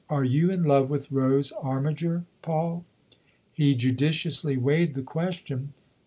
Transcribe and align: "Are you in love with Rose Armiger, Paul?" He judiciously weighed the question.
"Are 0.09 0.23
you 0.23 0.49
in 0.49 0.63
love 0.63 0.89
with 0.89 1.11
Rose 1.11 1.51
Armiger, 1.61 2.25
Paul?" 2.41 2.85
He 3.53 3.75
judiciously 3.75 4.57
weighed 4.57 4.95
the 4.95 5.03
question. 5.03 5.73